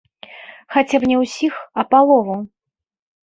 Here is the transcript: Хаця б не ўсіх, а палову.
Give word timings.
Хаця 0.75 0.97
б 1.03 1.09
не 1.11 1.17
ўсіх, 1.23 1.53
а 1.81 1.85
палову. 1.91 2.35